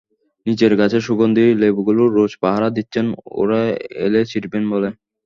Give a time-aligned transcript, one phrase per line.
[0.45, 3.05] নিজের গাছের সুগন্ধি লেবুগুলো রোজ পাহারা দিচ্ছেন
[3.39, 3.59] ওরা
[4.05, 4.89] এলে ছিঁড়বেন বলে।